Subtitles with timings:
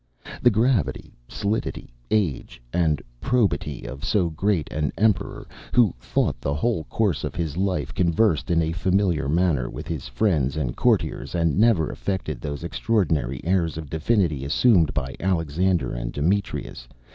[0.41, 6.85] The gravity, solidity, age, and probity of so great an emperor, who through the whole
[6.85, 11.59] course of his life, conversed in a familiar manner, with his friends and courtiers, and
[11.59, 16.87] never affected those extraordinary airs of divinity assumed by Alexander and Demetrius.